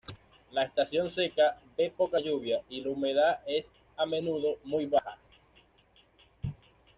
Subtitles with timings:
[0.51, 5.19] La estación seca ve poca lluvia y la humedad es a menudo muy baja.